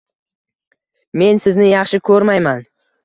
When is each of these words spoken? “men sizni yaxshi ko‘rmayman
“men 1.23 1.41
sizni 1.45 1.69
yaxshi 1.73 2.01
ko‘rmayman 2.11 2.65